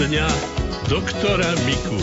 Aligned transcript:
dňa 0.00 0.28
doktora 0.88 1.44
Miku. 1.68 2.00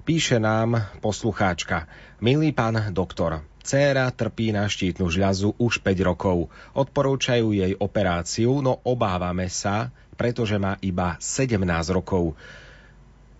Píše 0.00 0.40
nám 0.40 0.80
poslucháčka. 1.04 1.84
Milý 2.24 2.56
pán 2.56 2.88
doktor, 2.96 3.44
Céra 3.60 4.08
trpí 4.08 4.48
na 4.48 4.64
štítnu 4.64 5.12
žľazu 5.12 5.60
už 5.60 5.84
5 5.84 6.08
rokov. 6.08 6.48
Odporúčajú 6.72 7.52
jej 7.52 7.76
operáciu, 7.76 8.64
no 8.64 8.80
obávame 8.80 9.52
sa, 9.52 9.92
pretože 10.16 10.56
má 10.56 10.80
iba 10.80 11.20
17 11.20 11.60
rokov. 11.92 12.32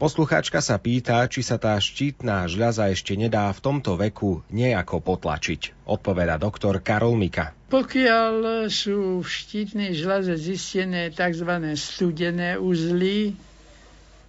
Poslucháčka 0.00 0.64
sa 0.64 0.80
pýta, 0.80 1.28
či 1.28 1.44
sa 1.44 1.60
tá 1.60 1.76
štítna 1.76 2.48
žľaza 2.48 2.88
ešte 2.88 3.20
nedá 3.20 3.52
v 3.52 3.60
tomto 3.60 4.00
veku 4.00 4.40
nejako 4.48 5.04
potlačiť. 5.04 5.84
Odpoveda 5.84 6.40
doktor 6.40 6.80
Karol 6.80 7.20
Mika. 7.20 7.52
Pokiaľ 7.68 8.64
sú 8.72 9.20
v 9.20 9.28
štítnej 9.28 9.92
žľaze 9.92 10.40
zistené 10.40 11.12
tzv. 11.12 11.52
studené 11.76 12.56
uzly, 12.56 13.36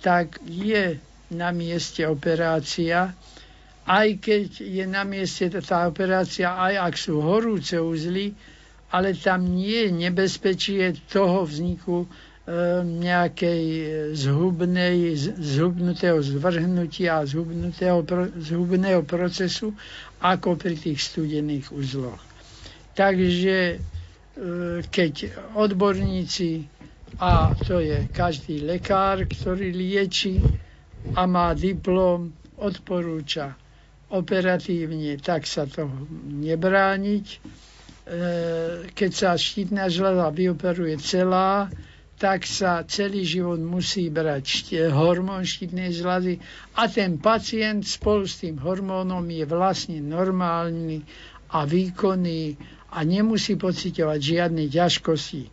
tak 0.04 0.44
je 0.44 1.00
na 1.31 1.55
mieste 1.55 2.03
operácia, 2.03 3.16
aj 3.88 4.08
keď 4.20 4.48
je 4.59 4.84
na 4.84 5.08
mieste 5.08 5.48
tá 5.48 5.88
operácia, 5.88 6.52
aj 6.52 6.92
ak 6.92 6.94
sú 7.00 7.23
horúce 7.23 7.80
uzly, 7.80 8.36
ale 8.92 9.16
tam 9.16 9.48
nie 9.48 9.88
je 9.88 9.92
nebezpečie 9.95 11.00
toho 11.08 11.48
vzniku 11.48 12.12
nejakej 12.82 13.64
zhubnej, 14.12 15.14
zhubnutého 15.38 16.20
zvrhnutia 16.20 17.22
a 17.22 17.28
zhubnutého, 17.28 18.04
zhubného 18.36 19.02
procesu 19.02 19.72
ako 20.20 20.58
pri 20.58 20.76
tých 20.76 21.00
studených 21.02 21.70
uzloch. 21.70 22.20
Takže 22.92 23.58
e, 23.72 23.78
keď 24.84 25.14
odborníci, 25.54 26.66
a 27.18 27.53
to 27.56 27.80
je 27.80 28.09
každý 28.09 28.62
lekár, 28.62 29.23
ktorý 29.23 29.72
lieči 29.72 30.42
a 31.14 31.23
má 31.23 31.53
diplom, 31.53 32.30
odporúča 32.56 33.58
operatívne, 34.08 35.18
tak 35.18 35.45
sa 35.45 35.66
to 35.66 35.88
nebrániť. 36.28 37.25
E, 37.28 37.38
keď 38.92 39.12
sa 39.12 39.30
štítna 39.34 39.88
žľaza 39.88 40.30
vyoperuje 40.30 41.00
celá, 41.00 41.72
tak 42.22 42.45
sa 42.45 42.86
celý 42.86 43.25
život 43.25 43.58
musí 43.58 44.14
brať 44.14 44.45
hormón 44.94 45.41
štítnej 45.41 45.89
žľazy 45.89 46.38
a 46.78 46.86
ten 46.86 47.17
pacient 47.17 47.81
spolu 47.81 48.30
s 48.30 48.45
tým 48.45 48.61
hormónom 48.61 49.25
je 49.25 49.41
vlastne 49.44 49.97
normálny 50.05 51.02
a 51.50 51.66
výkonný 51.66 52.61
a 52.94 53.02
nemusí 53.02 53.58
pocitovať 53.58 54.19
žiadne 54.22 54.69
ťažkosti. 54.69 55.44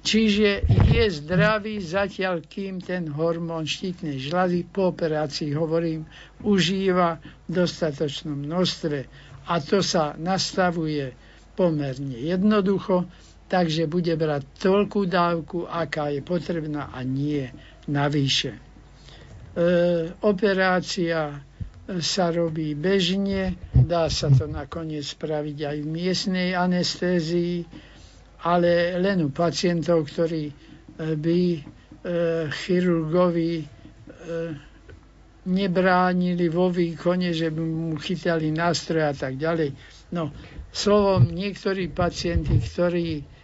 Čiže 0.00 0.64
je 0.88 1.04
zdravý 1.12 1.84
zatiaľ, 1.84 2.40
kým 2.40 2.80
ten 2.80 3.12
hormón 3.12 3.68
štítnej 3.68 4.16
žľazy 4.16 4.64
po 4.64 4.96
operácii, 4.96 5.52
hovorím, 5.52 6.08
užíva 6.40 7.20
v 7.44 7.60
dostatočnom 7.60 8.40
množstve. 8.40 9.04
A 9.50 9.60
to 9.60 9.84
sa 9.84 10.16
nastavuje 10.16 11.12
pomerne 11.58 12.16
jednoducho 12.16 13.04
takže 13.46 13.86
bude 13.86 14.12
brať 14.12 14.42
toľkú 14.58 15.06
dávku, 15.06 15.58
aká 15.64 16.10
je 16.10 16.20
potrebná 16.20 16.90
a 16.90 17.00
nie 17.00 17.46
navyše. 17.86 18.54
E, 18.54 18.60
operácia 20.20 21.40
sa 21.86 22.34
robí 22.34 22.74
bežne, 22.74 23.54
dá 23.70 24.10
sa 24.10 24.26
to 24.28 24.50
nakoniec 24.50 25.06
spraviť 25.06 25.58
aj 25.62 25.76
v 25.78 25.86
miestnej 25.86 26.48
anestézii, 26.52 27.62
ale 28.42 28.98
len 28.98 29.22
u 29.22 29.30
pacientov, 29.30 30.10
ktorí 30.10 30.50
e, 30.50 30.54
by 31.14 31.40
e, 31.54 31.60
chirurgovi 32.50 33.54
e, 33.56 33.64
nebránili 35.46 36.50
vo 36.50 36.66
výkone, 36.66 37.30
že 37.30 37.54
by 37.54 37.62
mu 37.62 37.94
chytali 37.94 38.50
nástroje 38.50 39.06
a 39.06 39.14
tak 39.14 39.38
ďalej. 39.38 39.70
No, 40.10 40.34
slovom, 40.74 41.30
niektorí 41.30 41.86
pacienti, 41.86 42.58
ktorí 42.58 43.35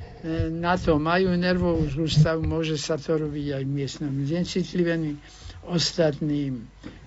na 0.49 0.78
to 0.78 0.97
majú 0.97 1.33
nervovú 1.33 1.88
sústavu, 1.88 2.41
môže 2.41 2.77
sa 2.77 2.94
to 2.94 3.19
robiť 3.19 3.47
aj 3.53 3.62
v 3.62 3.72
miestnom 3.72 4.15
znecitlivení, 4.15 5.19
ostatným 5.65 6.62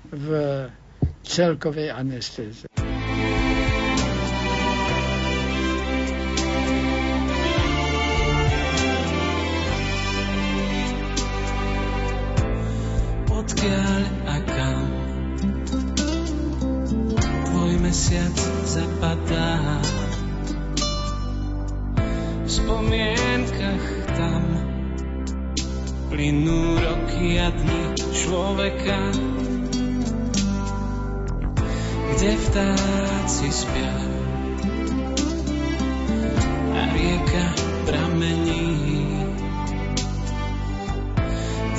v 0.09 0.27
celkovej 1.21 1.89
anestéze. 1.89 2.67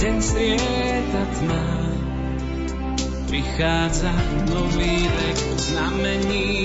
Deň 0.07 0.23
strieta 0.23 1.23
tma, 1.35 1.67
prichádza 3.27 4.15
nový 4.55 5.03
vek 5.03 5.39
znamení 5.67 6.63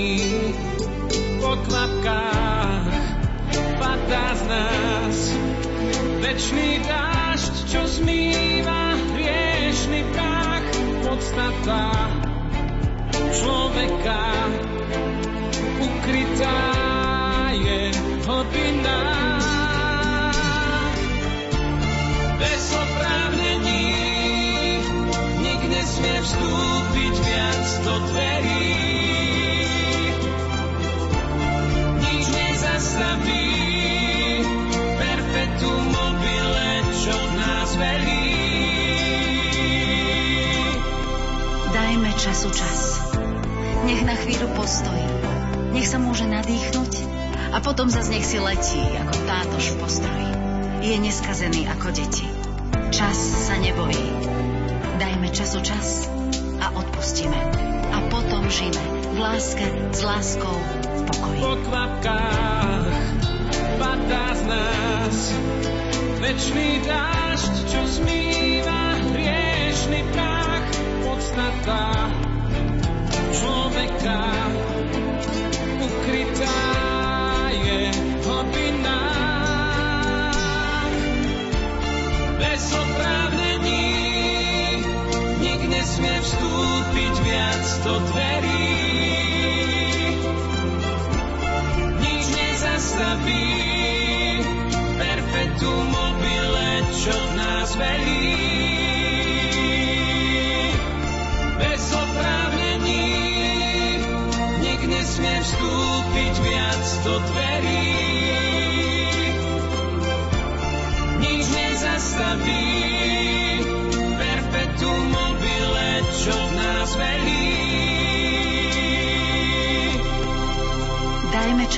po 1.42 1.58
kvapkách 1.66 2.94
padá 3.82 4.28
z 4.38 4.44
nás. 4.46 5.18
Večný 6.22 6.86
dážď, 6.86 7.54
čo 7.66 7.82
zmýva 7.90 8.94
hriešný 9.10 10.06
prach, 10.14 10.68
podstata 11.02 12.14
človeka 13.42 14.22
ukrytá 15.82 16.62
je 17.58 17.90
hlbina. 18.22 18.61
Postojí. 44.62 45.10
Nech 45.74 45.90
sa 45.90 45.98
môže 45.98 46.30
nadýchnuť 46.30 46.94
a 47.50 47.58
potom 47.66 47.90
zase 47.90 48.14
nech 48.14 48.26
si 48.30 48.38
letí 48.38 48.82
ako 49.02 49.16
tátož 49.26 49.66
v 49.74 49.76
postroji. 49.82 50.30
Je 50.86 50.96
neskazený 51.02 51.66
ako 51.74 51.90
deti. 51.90 52.30
Čas 52.94 53.18
sa 53.50 53.58
nebojí. 53.58 54.06
Dajme 55.02 55.34
času 55.34 55.66
čas 55.66 56.06
a 56.62 56.78
odpustíme. 56.78 57.42
A 57.92 57.98
potom 58.14 58.46
žijeme 58.54 58.86
v 59.12 59.18
láske, 59.18 59.66
s 59.98 60.02
láskou, 60.06 60.54
v 60.54 61.02
pokoji. 61.10 61.42
Po 61.42 61.54
kvapkách 61.66 62.94
padá 63.82 64.28
z 64.38 64.42
nás 64.46 65.18
Večný 66.22 66.86
dážď, 66.86 67.54
čo 67.66 67.82
zmýva 67.98 68.82
hriešný 69.10 70.02
prach, 70.14 70.70
podstata 71.02 71.82
človeka 73.32 74.20
ukrytá 75.80 76.91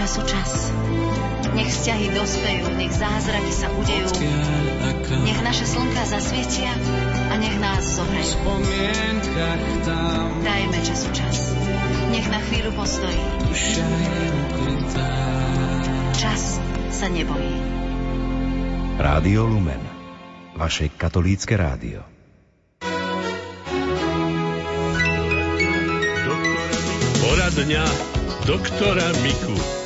času 0.03 0.19
čas. 0.27 0.67
Nech 1.55 1.71
vzťahy 1.71 2.11
dospejú, 2.11 2.75
nech 2.75 2.91
zázraky 2.91 3.51
sa 3.55 3.71
udejú. 3.71 4.11
Nech 5.23 5.39
naše 5.39 5.63
slnka 5.63 6.03
zasvietia 6.03 6.75
a 7.31 7.39
nech 7.39 7.55
nás 7.55 7.87
zohrejú. 7.87 8.35
Dajme 10.43 10.77
času 10.83 11.07
čas. 11.15 11.55
Nech 12.11 12.27
na 12.27 12.43
chvíľu 12.43 12.75
postojí. 12.75 13.23
Čas 16.19 16.59
sa 16.91 17.07
nebojí. 17.07 17.55
Rádio 18.99 19.47
Lumen. 19.47 19.79
Vaše 20.59 20.91
katolícke 20.91 21.55
rádio. 21.55 22.03
Poradňa 27.23 27.83
doktora 28.43 29.07
Miku. 29.23 29.82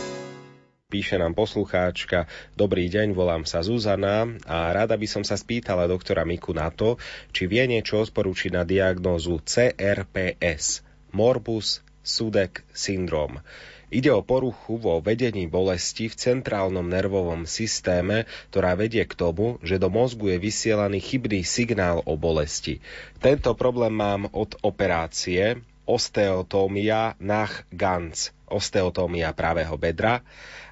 Píše 0.88 1.20
nám 1.20 1.36
poslucháčka, 1.36 2.32
dobrý 2.56 2.88
deň, 2.88 3.12
volám 3.12 3.44
sa 3.44 3.60
Zuzana 3.60 4.24
a 4.48 4.72
rada 4.72 4.96
by 4.96 5.04
som 5.04 5.20
sa 5.20 5.36
spýtala 5.36 5.84
doktora 5.84 6.24
Miku 6.24 6.56
na 6.56 6.72
to, 6.72 6.96
či 7.36 7.44
vie 7.44 7.68
niečo 7.68 8.00
odporúčiť 8.08 8.56
na 8.56 8.64
diagnózu 8.64 9.44
CRPS, 9.44 10.88
Morbus 11.12 11.84
Sudeck 12.00 12.64
syndrom. 12.72 13.44
Ide 13.92 14.16
o 14.16 14.24
poruchu 14.24 14.80
vo 14.80 15.04
vedení 15.04 15.44
bolesti 15.52 16.08
v 16.08 16.16
centrálnom 16.16 16.88
nervovom 16.88 17.44
systéme, 17.44 18.24
ktorá 18.56 18.80
vedie 18.80 19.04
k 19.04 19.12
tomu, 19.12 19.60
že 19.68 19.84
do 19.84 19.92
mozgu 19.92 20.40
je 20.40 20.40
vysielaný 20.40 21.04
chybný 21.04 21.44
signál 21.44 22.00
o 22.08 22.16
bolesti. 22.16 22.80
Tento 23.20 23.52
problém 23.60 23.92
mám 23.92 24.32
od 24.32 24.56
operácie, 24.64 25.60
osteotómia 25.88 27.16
nach 27.18 27.64
Ganz, 27.72 28.36
osteotómia 28.46 29.32
pravého 29.32 29.74
bedra 29.80 30.22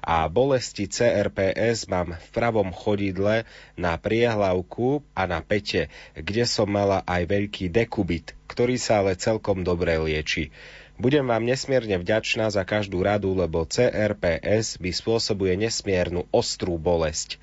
a 0.04 0.28
bolesti 0.30 0.86
CRPS 0.86 1.90
mám 1.90 2.14
v 2.14 2.28
pravom 2.30 2.70
chodidle 2.70 3.48
na 3.74 3.96
priehlavku 3.98 5.02
a 5.16 5.26
na 5.26 5.42
pete, 5.42 5.90
kde 6.14 6.44
som 6.46 6.70
mala 6.70 7.02
aj 7.08 7.26
veľký 7.26 7.72
dekubit, 7.72 8.38
ktorý 8.46 8.78
sa 8.78 9.02
ale 9.02 9.18
celkom 9.18 9.66
dobre 9.66 9.98
lieči. 9.98 10.54
Budem 10.96 11.28
vám 11.28 11.44
nesmierne 11.44 12.00
vďačná 12.00 12.48
za 12.48 12.64
každú 12.64 13.04
radu, 13.04 13.36
lebo 13.36 13.68
CRPS 13.68 14.80
by 14.80 14.90
spôsobuje 14.96 15.52
nesmiernu 15.60 16.24
ostrú 16.32 16.80
bolesť. 16.80 17.36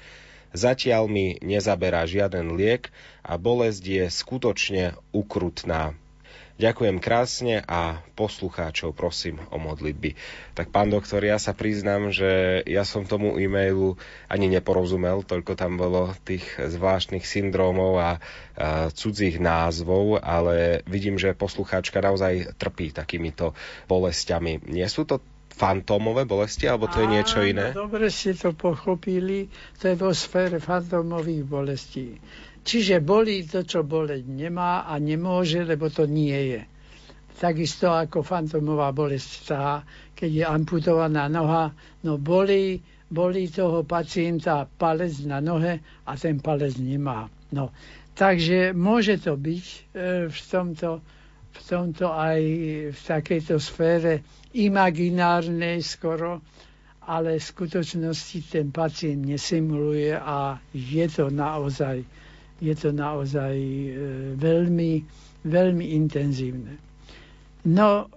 Zatiaľ 0.54 1.06
mi 1.10 1.38
nezaberá 1.42 2.06
žiaden 2.06 2.58
liek 2.58 2.90
a 3.22 3.38
bolesť 3.38 3.84
je 3.86 4.04
skutočne 4.10 4.84
ukrutná. 5.14 5.98
Ďakujem 6.64 7.04
krásne 7.04 7.60
a 7.68 8.00
poslucháčov 8.16 8.96
prosím 8.96 9.36
o 9.52 9.60
modlitby. 9.60 10.16
Tak 10.56 10.72
pán 10.72 10.88
doktor, 10.88 11.20
ja 11.20 11.36
sa 11.36 11.52
priznám, 11.52 12.08
že 12.16 12.64
ja 12.64 12.88
som 12.88 13.04
tomu 13.04 13.36
e-mailu 13.36 14.00
ani 14.32 14.48
neporozumel, 14.48 15.28
toľko 15.28 15.60
tam 15.60 15.76
bolo 15.76 16.16
tých 16.24 16.48
zvláštnych 16.56 17.28
syndrómov 17.28 18.00
a, 18.00 18.12
a 18.56 18.88
cudzích 18.96 19.44
názvov, 19.44 20.24
ale 20.24 20.88
vidím, 20.88 21.20
že 21.20 21.36
poslucháčka 21.36 22.00
naozaj 22.00 22.56
trpí 22.56 22.96
takýmito 22.96 23.52
bolestiami. 23.92 24.64
Nie 24.64 24.88
sú 24.88 25.04
to 25.04 25.20
fantómové 25.54 26.26
bolesti, 26.26 26.66
alebo 26.66 26.90
to 26.90 27.06
je 27.06 27.08
niečo 27.08 27.40
iné? 27.46 27.72
Áno, 27.72 27.86
dobre 27.86 28.10
ste 28.10 28.34
to 28.34 28.58
pochopili, 28.58 29.46
to 29.78 29.94
je 29.94 29.96
vo 29.96 30.10
sfére 30.10 30.58
fantómových 30.58 31.44
bolestí. 31.46 32.18
Čiže 32.64 33.04
bolí 33.04 33.44
to, 33.46 33.62
čo 33.68 33.84
boleť 33.86 34.24
nemá 34.26 34.88
a 34.88 34.98
nemôže, 34.98 35.62
lebo 35.62 35.92
to 35.92 36.10
nie 36.10 36.58
je. 36.58 36.62
Takisto 37.38 37.92
ako 37.92 38.24
fantomová 38.24 38.96
bolesť 38.96 39.32
tá, 39.46 39.84
keď 40.16 40.32
je 40.32 40.46
amputovaná 40.48 41.28
noha, 41.28 41.76
no 42.08 42.16
bolí, 42.16 42.80
bolí 43.12 43.52
toho 43.52 43.84
pacienta 43.84 44.64
palec 44.66 45.12
na 45.28 45.44
nohe 45.44 45.84
a 46.08 46.12
ten 46.16 46.40
palec 46.40 46.80
nemá. 46.80 47.28
No, 47.52 47.76
takže 48.16 48.72
môže 48.72 49.20
to 49.20 49.36
byť 49.36 49.66
e, 49.68 49.78
v 50.32 50.38
tomto, 50.48 51.04
v 51.54 51.60
tomto 51.62 52.10
aj 52.10 52.42
v 52.92 53.00
takejto 53.00 53.62
sfére 53.62 54.26
imaginárnej 54.52 55.80
skoro, 55.80 56.42
ale 57.06 57.38
v 57.38 57.44
skutočnosti 57.46 58.40
ten 58.50 58.74
pacient 58.74 59.22
nesimuluje 59.22 60.14
a 60.14 60.58
je 60.74 61.06
to 61.08 61.30
naozaj 61.30 62.02
je 62.64 62.74
to 62.80 62.96
naozaj 62.96 63.56
e, 63.56 63.92
veľmi, 64.40 64.92
veľmi 65.44 65.86
intenzívne. 66.00 66.80
No, 67.68 68.08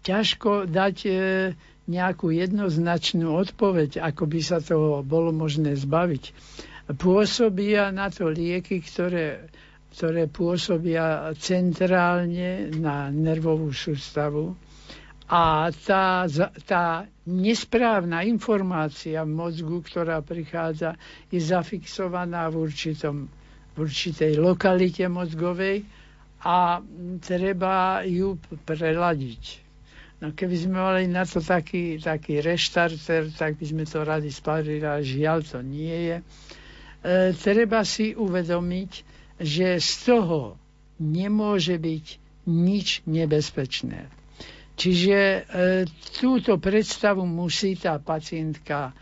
ťažko 0.00 0.64
dať 0.64 0.96
e, 1.04 1.12
nejakú 1.84 2.32
jednoznačnú 2.32 3.36
odpoveď, 3.36 4.00
ako 4.00 4.24
by 4.24 4.40
sa 4.40 4.64
toho 4.64 5.04
bolo 5.04 5.36
možné 5.36 5.76
zbaviť. 5.76 6.32
Pôsobia 6.96 7.92
na 7.92 8.08
to 8.08 8.28
lieky, 8.28 8.80
ktoré, 8.80 9.52
ktoré 9.94 10.26
pôsobia 10.26 11.30
centrálne 11.38 12.68
na 12.74 13.08
nervovú 13.08 13.70
sústavu 13.70 14.58
a 15.24 15.70
tá, 15.72 16.28
tá 16.66 16.84
nesprávna 17.24 18.20
informácia 18.22 19.22
v 19.22 19.32
mozgu, 19.32 19.80
ktorá 19.80 20.20
prichádza, 20.20 20.98
je 21.30 21.40
zafixovaná 21.40 22.50
v 22.50 22.56
určitom 22.60 23.16
v 23.74 23.82
určitej 23.82 24.38
lokalite 24.38 25.02
mozgovej 25.06 25.82
a 26.40 26.78
treba 27.18 28.06
ju 28.06 28.38
preladiť. 28.62 29.42
No 30.22 30.30
keby 30.30 30.56
sme 30.56 30.78
mali 30.78 31.04
na 31.04 31.26
to 31.26 31.42
taký, 31.42 31.98
taký 31.98 32.38
reštarter, 32.38 33.34
tak 33.34 33.58
by 33.58 33.64
sme 33.66 33.82
to 33.82 33.98
radi 34.00 34.30
spravili, 34.30 34.78
ale 34.80 35.02
žiaľ 35.02 35.42
to 35.42 35.58
nie 35.58 36.14
je. 36.14 36.16
E, 36.16 36.24
treba 37.34 37.82
si 37.82 38.14
uvedomiť, 38.14 38.92
že 39.36 39.78
z 39.78 39.90
toho 40.04 40.54
nemôže 40.96 41.74
byť 41.74 42.06
nič 42.46 43.02
nebezpečné. 43.04 44.06
Čiže 44.74 45.16
e, 45.16 45.40
túto 46.14 46.58
predstavu 46.58 47.22
musí 47.22 47.74
tá 47.74 47.96
pacientka 47.96 48.90
e, 48.90 48.92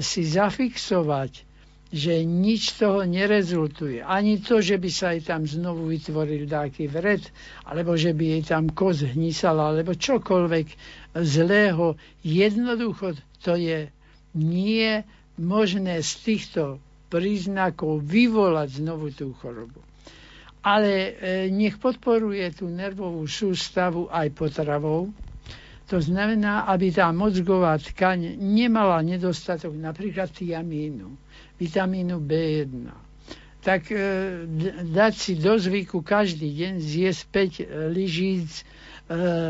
si 0.00 0.24
zafixovať 0.24 1.48
že 1.88 2.20
nič 2.20 2.76
z 2.76 2.84
toho 2.84 3.00
nerezultuje. 3.00 4.04
Ani 4.04 4.36
to, 4.38 4.60
že 4.60 4.76
by 4.76 4.90
sa 4.92 5.16
jej 5.16 5.24
tam 5.24 5.48
znovu 5.48 5.88
vytvoril 5.88 6.44
taký 6.44 6.84
vred, 6.84 7.24
alebo 7.64 7.96
že 7.96 8.12
by 8.12 8.24
jej 8.28 8.42
tam 8.44 8.68
koz 8.68 9.08
hnisala, 9.08 9.72
alebo 9.72 9.96
čokoľvek 9.96 10.68
zlého. 11.16 11.96
Jednoducho 12.20 13.16
to 13.40 13.56
je 13.56 13.88
nie 14.36 15.00
možné 15.40 16.04
z 16.04 16.12
týchto 16.20 16.76
príznakov 17.08 18.00
vyvolať 18.00 18.78
znovu 18.78 19.10
tú 19.10 19.32
chorobu. 19.34 19.80
Ale 20.60 20.90
e, 20.90 21.10
nech 21.48 21.76
podporuje 21.76 22.44
tú 22.52 22.66
nervovú 22.66 23.24
sústavu 23.24 24.06
aj 24.06 24.28
potravou. 24.30 25.08
To 25.86 25.96
znamená, 25.96 26.68
aby 26.68 26.92
tá 26.92 27.08
mozgová 27.08 27.74
tkaň 27.74 28.36
nemala 28.36 29.00
nedostatok 29.00 29.72
napríklad 29.72 30.28
tiamínu 30.28 31.16
vitamínu 31.56 32.20
B1. 32.20 33.07
Tak 33.58 33.90
e, 33.90 33.98
dať 34.86 35.12
si 35.12 35.32
do 35.34 35.58
zvyku 35.58 35.98
každý 36.00 36.54
deň 36.54 36.72
zjesť 36.78 37.22
5 37.26 37.58
e, 37.58 37.64
lyžíc 37.90 38.50
e, 38.54 38.64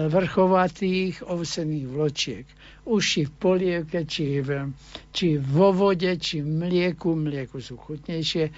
vrchovatých 0.08 1.22
ovsených 1.22 1.86
vločiek. 1.86 2.46
Už 2.88 3.02
či 3.04 3.20
v 3.28 3.32
polievke, 3.36 4.08
či, 4.08 4.40
v, 4.40 4.72
či 5.12 5.36
vo 5.36 5.76
vode, 5.76 6.08
či 6.16 6.40
v 6.40 6.48
mlieku. 6.48 7.12
Mlieku 7.12 7.60
sú 7.60 7.76
chutnejšie. 7.76 8.48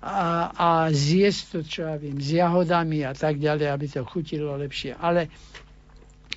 A, 0.00 0.48
a 0.48 0.68
zjesť 0.88 1.42
to, 1.50 1.58
čo 1.60 1.80
ja 1.84 1.98
viem, 1.98 2.16
s 2.16 2.32
jahodami 2.32 3.04
a 3.04 3.12
tak 3.12 3.36
ďalej, 3.36 3.66
aby 3.68 3.86
to 3.90 4.06
chutilo 4.06 4.54
lepšie. 4.56 4.94
Ale, 4.94 5.28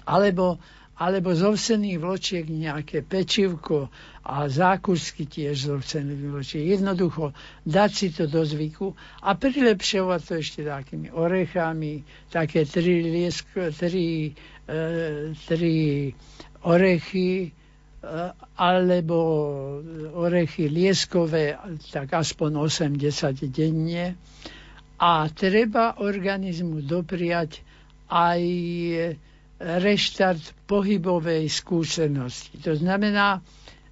alebo 0.04 0.58
alebo 0.94 1.34
z 1.34 1.42
ovsených 1.42 1.98
vločiek 1.98 2.46
nejaké 2.46 3.02
pečivko 3.02 3.90
a 4.24 4.46
zákusky 4.46 5.26
tiež 5.26 5.56
z 5.58 5.68
ovsených 5.74 6.22
vločiek. 6.22 6.64
Jednoducho 6.70 7.34
dať 7.66 7.90
si 7.90 8.08
to 8.14 8.30
do 8.30 8.46
zvyku 8.46 8.94
a 9.26 9.34
prilepšovať 9.34 10.22
to 10.22 10.34
ešte 10.38 10.62
takými 10.62 11.10
orechami, 11.10 12.06
také 12.30 12.70
tri, 12.70 13.02
liesk, 13.02 13.50
tri, 13.74 14.38
e, 14.70 14.84
tri 15.34 15.76
orechy, 16.62 17.30
e, 17.42 17.52
alebo 18.54 19.18
orechy 20.14 20.70
lieskové, 20.70 21.58
tak 21.90 22.14
aspoň 22.14 22.70
8-10 22.70 23.50
denne. 23.50 24.14
A 25.02 25.26
treba 25.34 25.98
organizmu 25.98 26.86
dopriať 26.86 27.66
aj 28.08 28.40
reštart 29.60 30.68
pohybovej 30.68 31.50
skúsenosti. 31.50 32.58
To 32.66 32.76
znamená, 32.76 33.40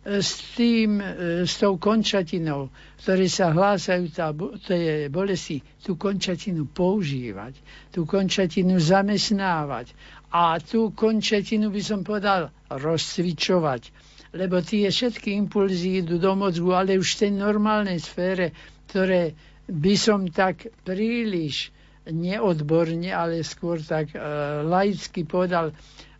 e, 0.01 0.19
s 0.19 0.57
tým, 0.57 0.99
e, 0.99 1.43
s 1.45 1.61
tou 1.61 1.77
končatinou, 1.77 2.73
ktoré 3.01 3.29
sa 3.29 3.53
hlásajú 3.53 4.09
tá, 4.11 4.33
je 4.71 5.07
bolesti, 5.07 5.61
tú 5.81 5.95
končatinu 5.95 6.65
používať, 6.69 7.53
tú 7.93 8.03
končatinu 8.03 8.81
zamestnávať 8.81 9.93
a 10.33 10.57
tú 10.59 10.91
končatinu 10.91 11.69
by 11.69 11.81
som 11.81 12.01
povedal 12.01 12.49
rozcvičovať 12.69 14.11
lebo 14.31 14.63
tie 14.63 14.87
všetky 14.87 15.35
impulzy 15.35 15.99
idú 15.99 16.15
do 16.15 16.31
mozgu, 16.39 16.71
ale 16.71 16.95
už 16.95 17.19
v 17.19 17.19
tej 17.27 17.31
normálnej 17.35 17.99
sfére, 17.99 18.55
ktoré 18.87 19.35
by 19.67 19.93
som 19.99 20.23
tak 20.31 20.71
príliš 20.87 21.75
neodborne, 22.11 23.09
ale 23.09 23.41
skôr 23.41 23.79
tak 23.79 24.13
e, 24.13 24.19
laicky 24.63 25.23
povedal, 25.23 25.71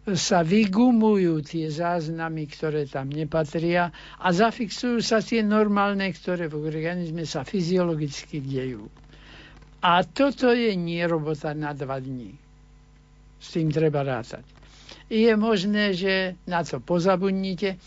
sa 0.02 0.42
vygumujú 0.42 1.46
tie 1.46 1.70
záznamy, 1.70 2.50
ktoré 2.50 2.90
tam 2.90 3.14
nepatria 3.14 3.94
a 4.18 4.28
zafixujú 4.34 4.98
sa 4.98 5.22
tie 5.22 5.46
normálne, 5.46 6.10
ktoré 6.10 6.50
v 6.50 6.58
organizme 6.58 7.22
sa 7.30 7.46
fyziologicky 7.46 8.42
dejú. 8.42 8.90
A 9.82 10.02
toto 10.02 10.50
je 10.54 10.74
nie 10.74 11.06
na 11.54 11.72
dva 11.78 11.98
dní. 12.02 12.34
S 13.42 13.58
tým 13.58 13.70
treba 13.70 14.02
rátať. 14.02 14.46
Je 15.10 15.34
možné, 15.34 15.94
že 15.94 16.38
na 16.50 16.66
to 16.66 16.82
pozabudnite 16.82 17.78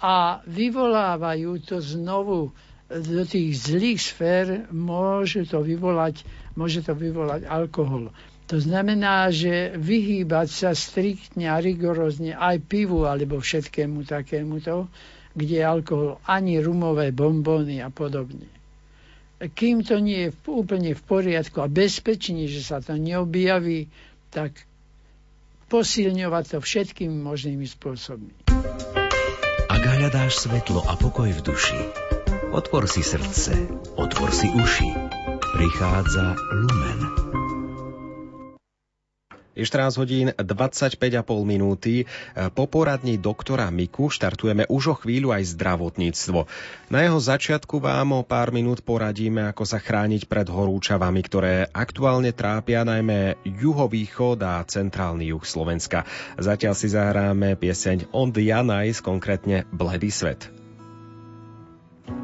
a 0.00 0.40
vyvolávajú 0.46 1.50
to 1.62 1.76
znovu 1.78 2.50
do 2.90 3.22
tých 3.22 3.70
zlých 3.70 4.00
sfér, 4.02 4.46
môže 4.74 5.46
to 5.46 5.62
vyvolať, 5.62 6.26
môže 6.54 6.82
to 6.82 6.94
vyvolať 6.94 7.46
alkohol. 7.46 8.10
To 8.50 8.58
znamená, 8.58 9.30
že 9.30 9.78
vyhýbať 9.78 10.48
sa 10.50 10.70
striktne 10.74 11.46
a 11.46 11.62
rigorózne 11.62 12.34
aj 12.34 12.58
pivu 12.66 13.06
alebo 13.06 13.38
všetkému 13.38 14.02
takémuto, 14.02 14.90
kde 15.38 15.62
je 15.62 15.64
alkohol, 15.64 16.18
ani 16.26 16.58
rumové 16.58 17.14
bombóny 17.14 17.78
a 17.78 17.94
podobne. 17.94 18.50
Kým 19.40 19.86
to 19.86 20.02
nie 20.02 20.28
je 20.28 20.34
úplne 20.50 20.92
v 20.92 21.02
poriadku 21.06 21.62
a 21.62 21.70
bezpečne, 21.70 22.44
že 22.50 22.60
sa 22.60 22.82
to 22.82 22.98
neobjaví, 22.98 23.86
tak 24.34 24.52
posilňovať 25.70 26.44
to 26.50 26.58
všetkými 26.58 27.22
možnými 27.22 27.64
spôsobmi. 27.64 28.34
Ak 29.70 29.82
hľadáš 29.86 30.44
svetlo 30.44 30.82
a 30.82 30.98
pokoj 30.98 31.30
v 31.30 31.40
duši, 31.40 31.80
otvor 32.50 32.90
si 32.90 33.06
srdce, 33.06 33.54
otvor 33.94 34.34
si 34.34 34.50
uši. 34.50 34.90
Prichádza 35.60 36.40
Lumen. 36.56 36.98
Je 39.52 39.60
14 39.60 40.00
hodín 40.00 40.32
25,5 40.32 41.20
minúty. 41.44 42.08
Po 42.56 42.64
poradni 42.64 43.20
doktora 43.20 43.68
Miku 43.68 44.08
štartujeme 44.08 44.64
už 44.72 44.84
o 44.88 44.94
chvíľu 44.96 45.36
aj 45.36 45.52
zdravotníctvo. 45.52 46.48
Na 46.88 47.04
jeho 47.04 47.20
začiatku 47.20 47.76
vám 47.76 48.16
o 48.16 48.24
pár 48.24 48.56
minút 48.56 48.80
poradíme, 48.80 49.52
ako 49.52 49.68
sa 49.68 49.76
chrániť 49.76 50.32
pred 50.32 50.48
horúčavami, 50.48 51.20
ktoré 51.20 51.68
aktuálne 51.76 52.32
trápia 52.32 52.80
najmä 52.88 53.36
juhovýchod 53.44 54.40
a 54.40 54.64
centrálny 54.64 55.28
juh 55.28 55.44
Slovenska. 55.44 56.08
Zatiaľ 56.40 56.72
si 56.72 56.88
zahráme 56.88 57.60
pieseň 57.60 58.08
On 58.16 58.32
the 58.32 58.48
Ice, 58.88 59.04
konkrétne 59.04 59.68
Bledý 59.68 60.08
svet. 60.08 60.48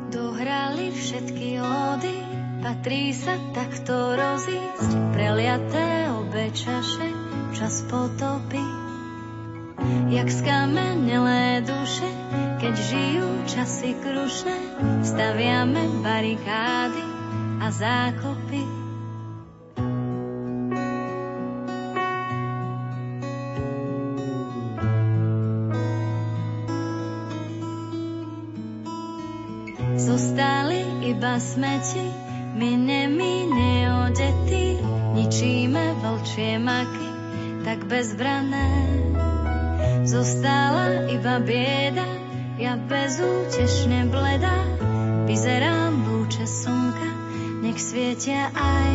Dohrali 0.08 0.88
všetky 0.88 1.60
ódy, 1.60 2.25
patrí 2.62 3.12
sa 3.12 3.36
takto 3.52 4.16
rozísť, 4.16 4.90
preliaté 5.12 6.08
obe 6.12 6.52
čaše 6.52 7.08
čas 7.56 7.84
potopy. 7.88 8.62
Jak 10.10 10.28
skamenelé 10.32 11.62
duše, 11.62 12.08
keď 12.58 12.74
žijú 12.74 13.28
časy 13.46 13.90
krušné, 14.00 14.58
staviame 15.04 16.02
barikády 16.02 17.04
a 17.60 17.66
zákopy. 17.70 18.62
Zostali 29.96 31.08
iba 31.12 31.40
smeti, 31.40 32.25
my 32.56 32.72
nemi 32.72 33.44
neodetí, 33.52 34.80
ničíme 35.12 36.00
vlčie 36.00 36.56
maky 36.56 37.08
tak 37.68 37.84
bezbrané. 37.84 38.72
Zostala 40.06 41.10
iba 41.12 41.42
bieda, 41.42 42.06
ja 42.56 42.78
bezútešne 42.78 44.08
bledá, 44.08 44.56
vyzerám 45.26 45.98
lúče 46.06 46.46
slnka, 46.46 47.10
nech 47.60 47.76
svietia 47.76 48.48
aj 48.54 48.85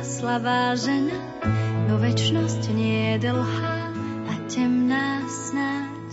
slabá 0.00 0.72
žena, 0.80 1.12
no 1.84 2.00
väčnosť 2.00 2.72
nie 2.72 3.20
je 3.20 3.28
dlhá 3.28 3.92
a 4.24 4.34
temná 4.48 5.28
snáď. 5.28 6.08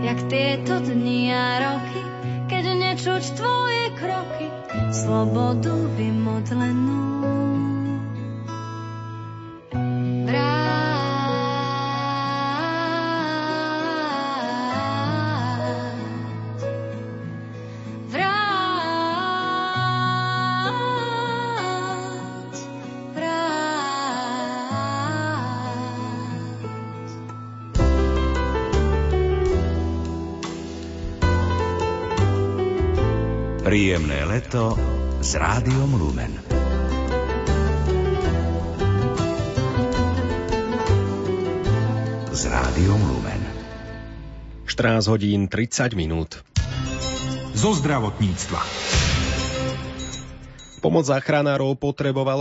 Jak 0.00 0.18
tieto 0.32 0.80
dni 0.80 1.28
a 1.28 1.46
roky, 1.60 2.00
keď 2.48 2.64
počuť 3.00 3.36
tvoje 3.36 3.84
kroky, 4.00 4.46
slobodu 4.92 5.76
vymodlenú. 5.96 7.49
Príjemné 33.70 34.26
leto 34.26 34.74
s 35.22 35.38
rádiom 35.38 35.94
Lumen. 35.94 36.34
S 42.34 42.50
rádiom 42.50 42.98
Lumen. 42.98 43.42
14 44.66 45.06
hodín 45.14 45.46
30 45.46 45.94
minút. 45.94 46.42
Zo 47.54 47.70
zdravotníctva. 47.78 48.58
Pomoc 50.82 51.06
záchranárov 51.06 51.78
potrebovalo 51.78 52.38